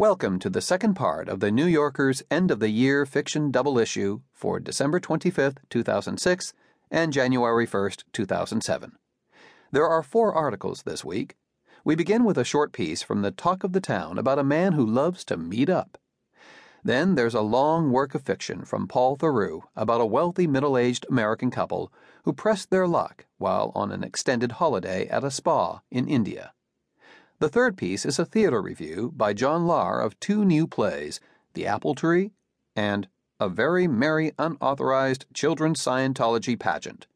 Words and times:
Welcome 0.00 0.38
to 0.38 0.48
the 0.48 0.62
second 0.62 0.94
part 0.94 1.28
of 1.28 1.40
the 1.40 1.50
New 1.50 1.66
Yorker's 1.66 2.22
end 2.30 2.50
of 2.50 2.58
the 2.58 2.70
year 2.70 3.04
fiction 3.04 3.50
double 3.50 3.78
issue 3.78 4.22
for 4.32 4.58
December 4.58 4.98
25th, 4.98 5.58
2006 5.68 6.54
and 6.90 7.12
January 7.12 7.66
1st, 7.66 8.04
2007. 8.10 8.92
There 9.72 9.86
are 9.86 10.02
four 10.02 10.34
articles 10.34 10.84
this 10.84 11.04
week. 11.04 11.36
We 11.84 11.96
begin 11.96 12.24
with 12.24 12.38
a 12.38 12.44
short 12.44 12.72
piece 12.72 13.02
from 13.02 13.20
the 13.20 13.30
Talk 13.30 13.62
of 13.62 13.74
the 13.74 13.80
Town 13.82 14.16
about 14.16 14.38
a 14.38 14.42
man 14.42 14.72
who 14.72 14.86
loves 14.86 15.22
to 15.26 15.36
meet 15.36 15.68
up. 15.68 15.98
Then 16.82 17.14
there's 17.14 17.34
a 17.34 17.42
long 17.42 17.92
work 17.92 18.14
of 18.14 18.22
fiction 18.22 18.64
from 18.64 18.88
Paul 18.88 19.18
Theroux 19.18 19.64
about 19.76 20.00
a 20.00 20.06
wealthy 20.06 20.46
middle 20.46 20.78
aged 20.78 21.04
American 21.10 21.50
couple 21.50 21.92
who 22.24 22.32
pressed 22.32 22.70
their 22.70 22.88
luck 22.88 23.26
while 23.36 23.70
on 23.74 23.92
an 23.92 24.02
extended 24.02 24.52
holiday 24.52 25.08
at 25.08 25.24
a 25.24 25.30
spa 25.30 25.82
in 25.90 26.08
India. 26.08 26.54
The 27.40 27.48
third 27.48 27.78
piece 27.78 28.04
is 28.04 28.18
a 28.18 28.26
theater 28.26 28.60
review 28.60 29.14
by 29.16 29.32
John 29.32 29.62
Lahr 29.62 30.04
of 30.04 30.20
two 30.20 30.44
new 30.44 30.66
plays, 30.66 31.20
The 31.54 31.66
Apple 31.66 31.94
Tree 31.94 32.32
and 32.76 33.08
A 33.40 33.48
Very 33.48 33.88
Merry 33.88 34.32
Unauthorized 34.38 35.24
Children's 35.32 35.80
Scientology 35.82 36.60
Pageant. 36.60 37.06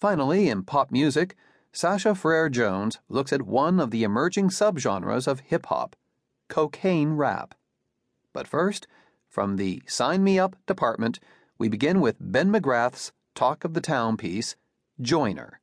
Finally, 0.00 0.48
in 0.48 0.62
pop 0.62 0.90
music, 0.90 1.36
Sasha 1.70 2.14
Frere 2.14 2.48
Jones 2.48 2.98
looks 3.10 3.30
at 3.30 3.42
one 3.42 3.78
of 3.78 3.90
the 3.90 4.04
emerging 4.04 4.48
subgenres 4.48 5.26
of 5.28 5.40
hip 5.40 5.66
hop, 5.66 5.96
cocaine 6.48 7.12
rap. 7.12 7.54
But 8.32 8.48
first, 8.48 8.86
from 9.28 9.56
the 9.56 9.82
Sign 9.86 10.24
Me 10.24 10.38
Up 10.38 10.56
department, 10.64 11.20
we 11.58 11.68
begin 11.68 12.00
with 12.00 12.16
Ben 12.18 12.50
McGrath's 12.50 13.12
Talk 13.34 13.64
of 13.64 13.74
the 13.74 13.82
Town 13.82 14.16
piece, 14.16 14.56
Joiner. 14.98 15.60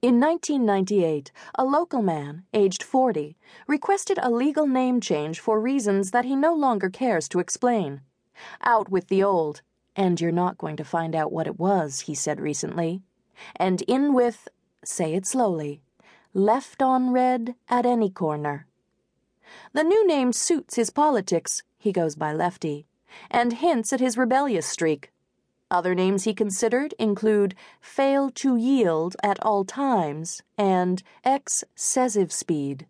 In 0.00 0.20
1998, 0.20 1.32
a 1.56 1.64
local 1.64 2.02
man, 2.02 2.44
aged 2.54 2.84
40, 2.84 3.36
requested 3.66 4.16
a 4.22 4.30
legal 4.30 4.68
name 4.68 5.00
change 5.00 5.40
for 5.40 5.60
reasons 5.60 6.12
that 6.12 6.24
he 6.24 6.36
no 6.36 6.54
longer 6.54 6.88
cares 6.88 7.28
to 7.30 7.40
explain. 7.40 8.02
Out 8.62 8.90
with 8.90 9.08
the 9.08 9.24
old, 9.24 9.62
and 9.96 10.20
you're 10.20 10.30
not 10.30 10.56
going 10.56 10.76
to 10.76 10.84
find 10.84 11.16
out 11.16 11.32
what 11.32 11.48
it 11.48 11.58
was, 11.58 12.02
he 12.02 12.14
said 12.14 12.38
recently. 12.38 13.02
And 13.56 13.82
in 13.88 14.14
with, 14.14 14.46
say 14.84 15.14
it 15.14 15.26
slowly, 15.26 15.82
left 16.32 16.80
on 16.80 17.10
red 17.10 17.56
at 17.68 17.84
any 17.84 18.08
corner. 18.08 18.68
The 19.72 19.82
new 19.82 20.06
name 20.06 20.32
suits 20.32 20.76
his 20.76 20.90
politics, 20.90 21.64
he 21.76 21.90
goes 21.90 22.14
by 22.14 22.32
Lefty, 22.32 22.86
and 23.32 23.54
hints 23.54 23.92
at 23.92 23.98
his 23.98 24.16
rebellious 24.16 24.66
streak. 24.66 25.10
Other 25.70 25.94
names 25.94 26.24
he 26.24 26.32
considered 26.32 26.94
include 26.98 27.54
fail 27.80 28.30
to 28.30 28.56
yield 28.56 29.16
at 29.22 29.38
all 29.42 29.64
times 29.64 30.42
and 30.56 31.02
excessive 31.24 32.32
speed. 32.32 32.86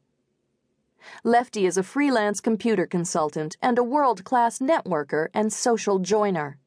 Lefty 1.24 1.66
is 1.66 1.76
a 1.76 1.82
freelance 1.82 2.40
computer 2.40 2.86
consultant 2.86 3.56
and 3.60 3.78
a 3.78 3.84
world 3.84 4.24
class 4.24 4.58
networker 4.58 5.28
and 5.34 5.52
social 5.52 5.98
joiner. 5.98 6.58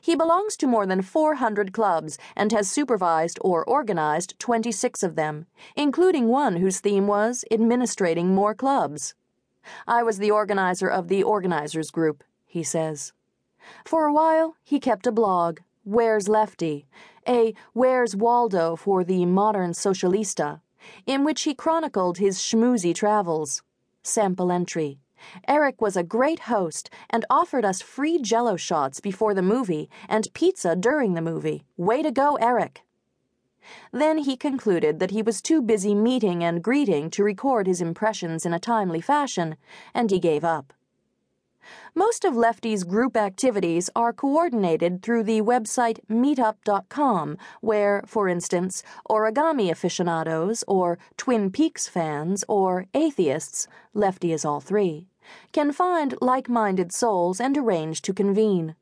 He 0.00 0.14
belongs 0.14 0.56
to 0.58 0.66
more 0.66 0.86
than 0.86 1.02
400 1.02 1.72
clubs 1.72 2.18
and 2.36 2.52
has 2.52 2.70
supervised 2.70 3.38
or 3.42 3.64
organized 3.64 4.38
26 4.38 5.02
of 5.02 5.16
them, 5.16 5.46
including 5.76 6.28
one 6.28 6.56
whose 6.56 6.80
theme 6.80 7.06
was 7.06 7.44
administrating 7.50 8.34
more 8.34 8.54
clubs. 8.54 9.14
I 9.86 10.02
was 10.02 10.18
the 10.18 10.30
organizer 10.30 10.88
of 10.88 11.08
the 11.08 11.22
organizers 11.22 11.90
group, 11.90 12.24
he 12.46 12.62
says. 12.62 13.12
For 13.84 14.06
a 14.06 14.12
while, 14.12 14.56
he 14.64 14.80
kept 14.80 15.06
a 15.06 15.12
blog, 15.12 15.60
Where's 15.84 16.28
Lefty? 16.28 16.86
A 17.26 17.54
Where's 17.72 18.14
Waldo 18.14 18.76
for 18.76 19.04
the 19.04 19.24
Modern 19.26 19.72
Socialista, 19.72 20.60
in 21.06 21.24
which 21.24 21.42
he 21.42 21.54
chronicled 21.54 22.18
his 22.18 22.38
schmoozy 22.38 22.94
travels. 22.94 23.62
Sample 24.02 24.52
entry. 24.52 24.98
Eric 25.46 25.80
was 25.80 25.96
a 25.96 26.02
great 26.02 26.40
host 26.40 26.90
and 27.10 27.24
offered 27.28 27.64
us 27.64 27.82
free 27.82 28.20
jello 28.20 28.56
shots 28.56 29.00
before 29.00 29.34
the 29.34 29.42
movie 29.42 29.90
and 30.08 30.32
pizza 30.34 30.76
during 30.76 31.14
the 31.14 31.22
movie. 31.22 31.64
Way 31.76 32.02
to 32.02 32.10
go, 32.10 32.36
Eric. 32.36 32.82
Then 33.92 34.18
he 34.18 34.36
concluded 34.36 34.98
that 34.98 35.10
he 35.10 35.22
was 35.22 35.42
too 35.42 35.60
busy 35.60 35.94
meeting 35.94 36.42
and 36.42 36.62
greeting 36.62 37.10
to 37.10 37.24
record 37.24 37.66
his 37.66 37.80
impressions 37.80 38.46
in 38.46 38.54
a 38.54 38.60
timely 38.60 39.00
fashion, 39.00 39.56
and 39.92 40.10
he 40.10 40.18
gave 40.18 40.44
up. 40.44 40.72
Most 41.94 42.24
of 42.24 42.36
Lefty's 42.36 42.84
group 42.84 43.16
activities 43.16 43.90
are 43.96 44.12
coordinated 44.12 45.02
through 45.02 45.24
the 45.24 45.40
website 45.42 46.00
meetup.com, 46.10 47.36
where, 47.60 48.02
for 48.06 48.28
instance, 48.28 48.82
origami 49.10 49.70
aficionados, 49.70 50.64
or 50.68 50.98
Twin 51.16 51.50
Peaks 51.50 51.88
fans, 51.88 52.44
or 52.48 52.86
atheists, 52.94 53.66
Lefty 53.94 54.32
is 54.32 54.44
all 54.44 54.60
three, 54.60 55.08
can 55.52 55.72
find 55.72 56.14
like 56.20 56.48
minded 56.48 56.92
souls 56.92 57.40
and 57.40 57.56
arrange 57.56 58.02
to 58.02 58.14
convene. 58.14 58.74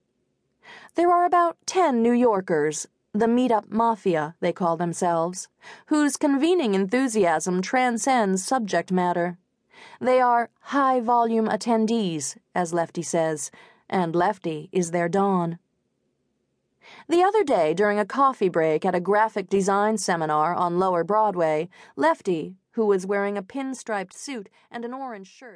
There 0.95 1.11
are 1.11 1.25
about 1.25 1.57
ten 1.67 2.03
New 2.03 2.13
Yorkers, 2.13 2.87
the 3.13 3.27
Meetup 3.27 3.71
Mafia, 3.71 4.35
they 4.41 4.53
call 4.53 4.77
themselves, 4.77 5.49
whose 5.87 6.17
convening 6.17 6.75
enthusiasm 6.75 7.63
transcends 7.63 8.45
subject 8.45 8.93
matter. 8.93 9.39
They 10.01 10.21
are 10.21 10.51
high 10.61 11.01
volume 11.01 11.49
attendees, 11.49 12.37
as 12.55 12.75
Lefty 12.75 13.03
says, 13.03 13.51
and 13.89 14.15
Lefty 14.15 14.69
is 14.73 14.91
their 14.91 15.09
Don. 15.09 15.59
The 17.09 17.23
other 17.23 17.43
day, 17.43 17.75
during 17.75 17.99
a 17.99 18.07
coffee 18.07 18.49
break 18.49 18.85
at 18.85 18.95
a 18.95 19.01
graphic 19.01 19.49
design 19.49 19.99
seminar 19.99 20.55
on 20.55 20.79
Lower 20.79 21.05
Broadway, 21.05 21.69
Lefty, 21.97 22.57
who 22.73 22.87
was 22.87 23.07
wearing 23.07 23.39
a 23.39 23.43
pinstriped 23.43 24.13
suit 24.13 24.49
and 24.71 24.85
an 24.85 24.93
orange 24.93 25.29
shirt, 25.29 25.55